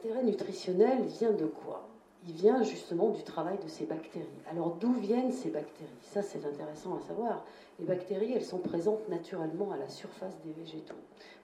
[0.00, 1.86] l'intérêt nutritionnel vient de quoi?
[2.26, 4.26] Il vient justement du travail de ces bactéries.
[4.50, 5.90] Alors d'où viennent ces bactéries?
[6.02, 7.44] Ça c'est intéressant à savoir.
[7.78, 10.94] Les bactéries, elles sont présentes naturellement à la surface des végétaux.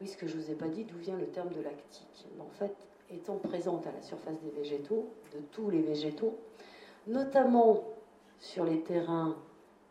[0.00, 2.26] Oui, ce que je ne vous ai pas dit, d'où vient le terme de lactique?
[2.40, 2.74] En fait,
[3.10, 6.36] étant présente à la surface des végétaux, de tous les végétaux,
[7.06, 7.84] notamment
[8.40, 9.36] sur les terrains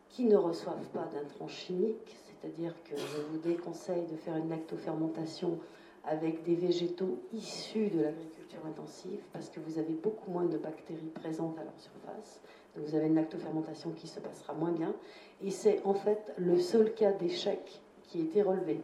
[0.08, 5.58] qui ne reçoivent pas d'intrants chimiques, c'est-à-dire que je vous déconseille de faire une lactofermentation
[6.04, 11.12] avec des végétaux issus de l'agriculture intensive, parce que vous avez beaucoup moins de bactéries
[11.14, 12.40] présentes à leur surface.
[12.74, 14.94] Donc vous avez une lactofermentation qui se passera moins bien.
[15.42, 18.80] Et c'est en fait le seul cas d'échec qui a été relevé.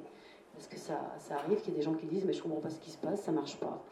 [0.54, 2.42] Parce que ça, ça arrive qu'il y ait des gens qui disent Mais je ne
[2.44, 3.82] comprends pas ce qui se passe, ça ne marche pas.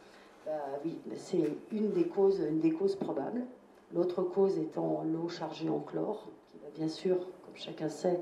[0.45, 0.51] Bah
[0.85, 3.45] oui, c'est une des causes, une des causes probables.
[3.93, 8.21] L'autre cause étant l'eau chargée en chlore, qui va bien sûr, comme chacun sait,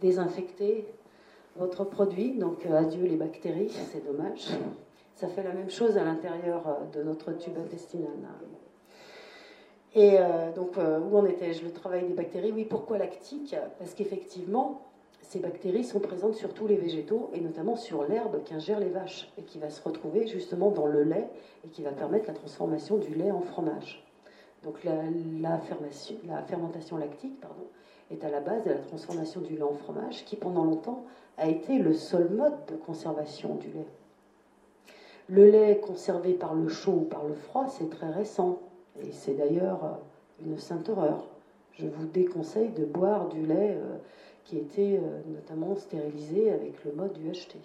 [0.00, 0.86] désinfecter
[1.56, 2.32] votre produit.
[2.38, 4.48] Donc euh, adieu les bactéries, c'est dommage.
[5.14, 8.10] Ça fait la même chose à l'intérieur euh, de notre tube intestinal.
[9.94, 12.52] Et euh, donc, où en étais-je Le travail des bactéries?
[12.52, 14.82] Oui, pourquoi lactique Parce qu'effectivement,
[15.22, 19.28] ces bactéries sont présentes sur tous les végétaux et notamment sur l'herbe qu'ingèrent les vaches
[19.36, 21.28] et qui va se retrouver justement dans le lait
[21.64, 24.04] et qui va permettre la transformation du lait en fromage.
[24.62, 25.58] Donc la,
[26.42, 27.64] fermentation lactique pardon,
[28.10, 31.04] est à la base de la transformation du lait en fromage qui pendant longtemps
[31.38, 33.86] a été le seul mode de conservation du lait.
[35.28, 38.58] Le lait conservé par le chaud ou par le froid, c'est très récent
[39.00, 41.24] et c'est d'ailleurs euh, une sainte horreur.
[41.74, 43.96] Je vous déconseille de boire du lait euh,
[44.44, 47.56] qui était euh, notamment stérilisé avec le mode UHT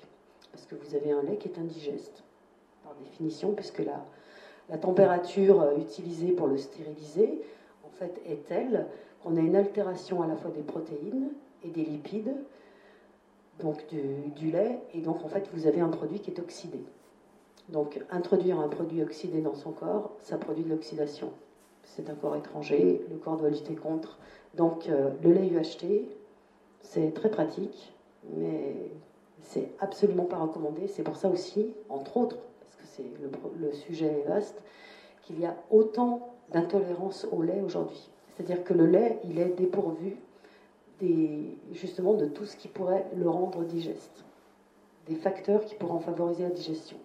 [0.51, 2.23] parce que vous avez un lait qui est indigeste
[2.83, 4.05] par définition puisque la,
[4.69, 7.41] la température utilisée pour le stériliser,
[7.83, 8.87] en fait, est telle
[9.25, 11.29] qu'on a une altération à la fois des protéines
[11.63, 12.35] et des lipides,
[13.59, 16.79] donc du, lait, et donc en fait, vous avez un produit qui est oxydé.
[17.69, 21.31] Donc, introduire un produit oxydé dans son corps, ça produit de l'oxydation.
[21.83, 24.19] C'est un corps étranger, le corps doit lutter contre.
[24.53, 26.07] Donc, euh, le lait UHT,
[26.81, 27.93] c'est très pratique,
[28.35, 28.75] mais
[29.41, 30.87] c'est absolument pas recommandé.
[30.87, 32.37] C'est pour ça aussi, entre autres,
[33.59, 34.61] le, sujet est vaste,
[35.23, 38.11] qu'il y a autant d'intolérance au lait aujourd'hui.
[38.35, 40.17] C'est-à-dire que le lait, il est dépourvu
[40.99, 44.23] des, justement de tout ce qui pourrait le rendre digeste,
[45.07, 46.97] des facteurs qui pourront favoriser la digestion.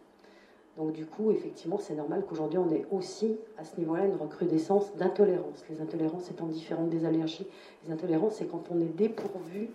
[0.76, 4.94] Donc du coup, effectivement, c'est normal qu'aujourd'hui on ait aussi à ce niveau-là une recrudescence
[4.96, 5.64] d'intolérance.
[5.68, 7.46] Les intolérances étant différentes des allergies.
[7.84, 9.70] Les intolérances, c'est quand on est dépourvu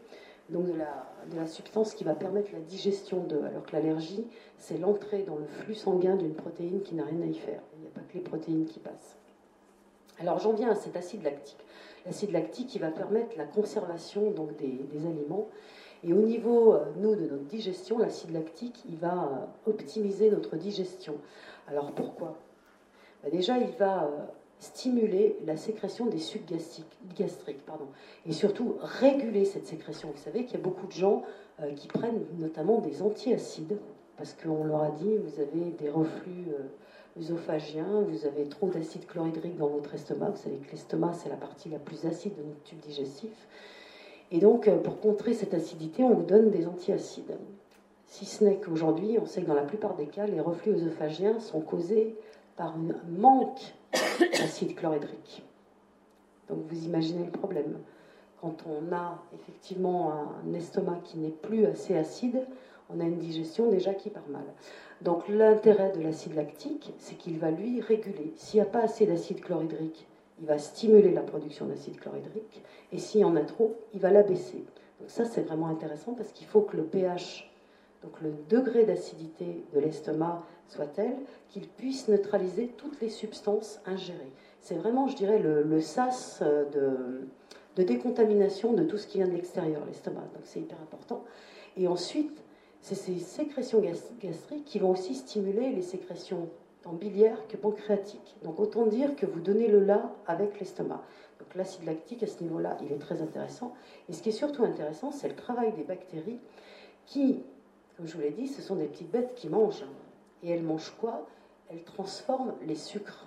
[0.49, 3.37] donc de la, de la, substance qui va permettre la digestion de.
[3.37, 4.25] Alors que l'allergie,
[4.57, 7.61] c'est l'entrée dans le flux sanguin d'une protéine qui n'a rien à y faire.
[7.75, 9.17] Il n'y a pas que les protéines qui passent.
[10.19, 11.65] Alors j'en viens à cet acide lactique.
[12.05, 15.47] L'acide lactique qui va permettre la conservation donc, des, aliments.
[16.03, 20.55] Et au niveau, euh, nous, de notre digestion, l'acide lactique, il va euh, optimiser notre
[20.55, 21.15] digestion.
[21.67, 22.37] Alors pourquoi?
[23.23, 24.09] Ben Déjà, il va euh,
[24.59, 26.45] stimuler la sécrétion des sucs
[27.17, 27.87] gastriques, pardon,
[28.27, 30.11] et surtout réguler cette sécrétion.
[30.15, 31.23] Vous savez qu'il y a beaucoup de gens
[31.77, 33.77] qui prennent notamment des antiacides,
[34.17, 36.47] parce qu'on leur a dit, vous avez des reflux
[37.15, 40.31] vous avez trop d'acide chlorhydrique dans votre estomac.
[40.31, 43.31] Vous savez que l'estomac, c'est la partie la plus acide de notre tube digestif.
[44.31, 47.37] Et donc, euh, pour contrer cette acidité, on vous donne des antiacides.
[48.07, 51.39] Si ce n'est qu'aujourd'hui, on sait que dans la plupart des cas, les reflux œsophagiens
[51.39, 52.15] sont causés
[52.57, 53.75] par un manque
[54.19, 55.43] d'acide chlorhydrique.
[56.49, 57.79] Donc vous imaginez le problème.
[58.41, 62.45] Quand on a effectivement un estomac qui n'est plus assez acide,
[62.90, 64.46] on a une digestion déjà qui part mal.
[65.01, 68.34] Donc l'intérêt de l'acide lactique, c'est qu'il va lui réguler.
[68.38, 70.07] S'il n'y a pas assez d'acide chlorhydrique,
[70.40, 74.12] il va stimuler la production d'acide chlorhydrique, et s'il y en a trop, il va
[74.12, 74.63] l'abaisser.
[75.00, 77.51] Donc ça, c'est vraiment intéressant parce qu'il faut que le pH,
[78.03, 81.16] donc le degré d'acidité de l'estomac, soit tel
[81.50, 84.31] qu'il puisse neutraliser toutes les substances ingérées.
[84.62, 87.28] C'est vraiment, je dirais, le, sas de,
[87.75, 90.22] de, décontamination de tout ce qui vient de l'extérieur, l'estomac.
[90.34, 91.23] Donc c'est hyper important.
[91.78, 92.41] Et ensuite,
[92.85, 93.81] c'est ces sécrétions
[94.19, 96.50] gastriques qui vont aussi stimuler les sécrétions
[96.84, 98.35] tant biliaires que pancréatiques.
[98.44, 101.02] Donc autant dire que vous donnez le là avec l'estomac.
[101.40, 103.73] Donc l'acide lactique à ce niveau-là, il est très intéressant.
[104.08, 106.37] Et ce qui est surtout intéressant, c'est le travail des bactéries
[107.08, 107.41] qui,
[107.97, 109.85] comme je vous l'ai dit, ce sont des petites bêtes qui mangent.
[110.43, 111.26] Et elles mangent quoi?
[111.72, 113.26] Elles transforment les sucres.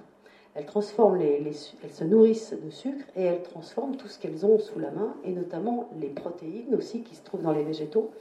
[0.54, 1.42] Elles, transforment les,
[1.82, 5.16] elles se nourrissent de sucre et elles transforment tout ce qu'elles ont sous la main,
[5.24, 8.12] et notamment les protéines aussi qui se trouvent dans les végétaux,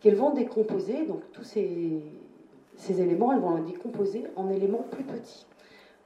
[0.00, 1.06] qu'elles vont décomposer.
[1.06, 2.02] Donc tous ces,
[2.88, 5.46] éléments, elles vont les décomposer en éléments plus petits.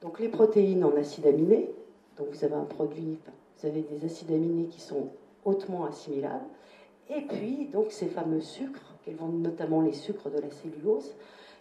[0.01, 1.69] Donc les protéines en acides aminés,
[2.17, 3.17] donc vous avez un produit,
[3.57, 5.07] vous avez des acides aminés qui sont
[5.45, 6.45] hautement assimilables,
[7.09, 11.15] et puis donc ces fameux sucres, qu'elles vont notamment les sucres de la cellulose,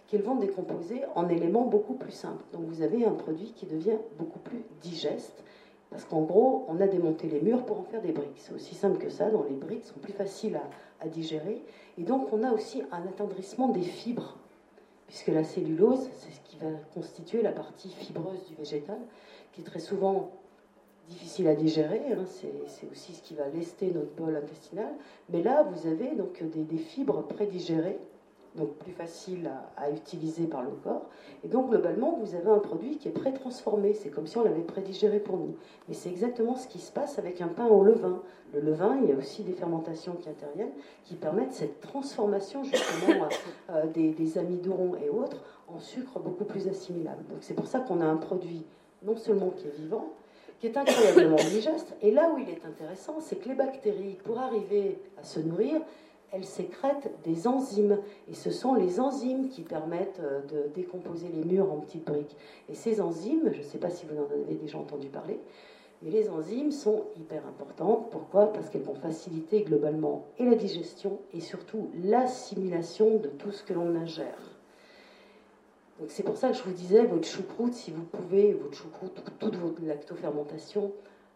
[0.09, 2.45] qu'elles vont décomposer en éléments beaucoup plus simples.
[2.53, 5.45] Donc vous avez un produit qui devient beaucoup plus digeste,
[5.93, 8.39] parce qu'en gros, on a démonté les murs pour en faire des briques.
[8.39, 10.59] C'est aussi simple que ça, dans les briques sont plus faciles
[11.01, 11.63] à, digérer.
[11.99, 14.39] Et donc on a aussi un attendrissement des fibres,
[15.07, 18.99] puisque la cellulose, c'est ce qui va constituer la partie fibreuse du végétal,
[19.53, 20.31] qui est très souvent
[21.09, 24.95] difficile à digérer, hein, c'est aussi ce qui va lester notre bol intestinal.
[25.29, 27.99] Mais là, vous avez donc des fibres prédigérées,
[28.55, 31.07] donc plus faciles à, utiliser par le corps.
[31.45, 33.95] Et donc, globalement, vous avez un produit qui est pré-transformé.
[33.95, 35.57] C'est comme si on l'avait prédigéré pour nous.
[35.89, 38.21] Mais c'est exactement ce qui se passe avec un pain au levain.
[38.53, 40.73] Le levain, il y a aussi des fermentations qui interviennent,
[41.05, 43.29] qui permettent cette transformation, justement,
[43.71, 45.39] euh, des, des amidons et autres
[45.69, 47.25] en sucre beaucoup plus assimilable.
[47.31, 48.65] Donc, c'est pour ça qu'on a un produit
[49.03, 50.11] non seulement qui est vivant,
[50.61, 51.95] qui est incroyablement digeste.
[52.03, 55.81] Et là où il est intéressant, c'est que les bactéries, pour arriver à se nourrir,
[56.33, 57.99] elles sécrètent des enzymes.
[58.31, 62.37] Et ce sont les enzymes qui permettent euh, de décomposer les murs en petites briques.
[62.69, 65.39] Et ces enzymes, je ne sais pas si vous en avez déjà entendu parler,
[66.03, 68.11] mais les enzymes sont hyper importantes.
[68.11, 68.53] Pourquoi?
[68.53, 73.75] Parce qu'elles vont faciliter globalement et la digestion et surtout l'assimilation de tout ce que
[73.75, 74.53] l'on ingère
[76.09, 79.57] c'est pour ça que je vous disais, votre choucroute, si vous pouvez, votre choucroute, toute
[79.57, 80.93] votre lactofermentation,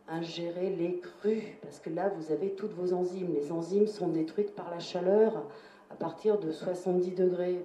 [0.08, 3.32] ingérer les crus, parce que là, vous avez toutes vos enzymes.
[3.34, 5.44] Les enzymes sont détruites par la chaleur
[5.90, 7.64] à partir de 70 degrés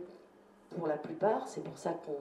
[0.75, 1.47] pour la plupart.
[1.47, 2.17] C'est pour ça qu'on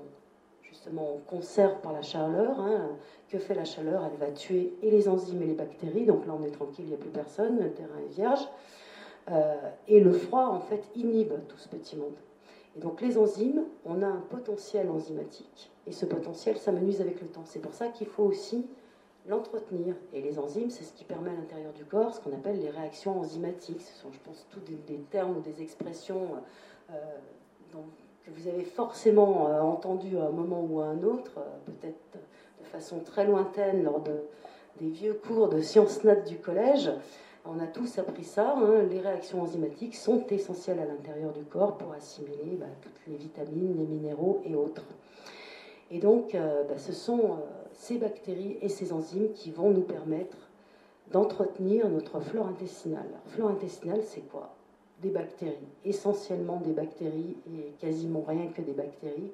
[0.63, 2.61] justement on conserve par la chaleur.
[2.61, 2.91] Hein.
[3.29, 4.09] Que fait la chaleur?
[4.11, 6.07] Elle va tuer et les enzymes et les bactéries.
[6.07, 8.47] Donc là, on est tranquille, il n'y a plus personne, le terrain est vierge.
[9.31, 9.55] Euh,
[9.89, 12.17] et le froid, en fait, inhibe tout ce petit monde.
[12.77, 17.27] Et donc les enzymes, on a un potentiel enzymatique, et ce potentiel s'amenuise avec le
[17.27, 17.43] temps.
[17.45, 18.67] C'est pour ça qu'il faut aussi
[19.31, 19.95] l'entretenir.
[20.13, 22.71] Et les enzymes, c'est ce qui permet à l'intérieur du corps ce qu'on appelle les
[22.71, 23.81] réactions enzymatiques.
[23.81, 26.29] Ce sont, je pense, tous des, termes ou des expressions
[26.91, 26.95] euh,
[28.25, 32.19] que vous avez forcément euh, entendu à un moment ou à un autre, euh, peut-être
[32.61, 34.17] de façon très lointaine lors de,
[34.81, 36.91] des vieux cours de sciences nat du collège.
[37.47, 38.55] On a tous appris ça.
[38.57, 38.83] Hein.
[38.91, 43.79] Les réactions enzymatiques sont essentielles à l'intérieur du corps pour assimiler bah, toutes les vitamines,
[43.79, 44.85] les minéraux et autres.
[45.91, 47.35] Et donc, euh, bah, ce sont euh,
[47.73, 50.37] ces bactéries et ces enzymes qui vont nous permettre
[51.11, 53.09] d'entretenir notre flore intestinale.
[53.27, 54.55] flore intestinale, c'est quoi?
[55.03, 59.33] Des bactéries, essentiellement des bactéries et quasiment rien que des bactéries.